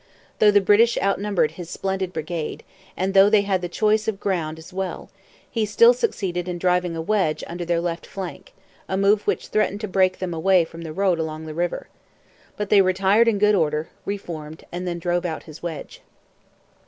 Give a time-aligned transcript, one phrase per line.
[0.39, 2.63] Though the British outnumbered his splendid brigade,
[2.97, 5.11] and though they had the choice of ground as well,
[5.47, 8.51] he still succeeded in driving a wedge through their left flank,
[8.89, 11.87] a move which threatened to break them away from the road along the river.
[12.57, 16.01] But they retired in good order, re formed, and then drove out his wedge.